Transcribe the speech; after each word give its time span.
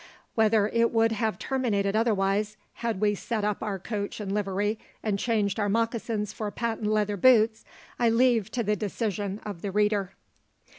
Whether 0.33 0.67
it 0.69 0.89
would 0.91 1.11
have 1.11 1.37
terminated 1.37 1.95
otherwise 1.95 2.57
had 2.73 2.99
we 3.01 3.13
set 3.13 3.43
up 3.43 3.61
our 3.61 3.77
coach 3.77 4.19
and 4.19 4.31
livery 4.31 4.79
and 5.03 5.19
changed 5.19 5.59
our 5.59 5.69
moccasins 5.69 6.33
for 6.33 6.49
patent 6.49 6.87
leather 6.87 7.17
boots 7.17 7.63
I 7.99 8.09
leave 8.09 8.49
to 8.53 8.63
the 8.63 8.75
decision 8.75 9.39
of 9.45 9.61
the 9.61 9.69
reader. 9.71 10.15